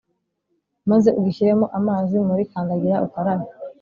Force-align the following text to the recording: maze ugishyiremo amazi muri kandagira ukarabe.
maze 0.89 1.09
ugishyiremo 1.19 1.65
amazi 1.79 2.15
muri 2.27 2.43
kandagira 2.51 3.01
ukarabe. 3.07 3.45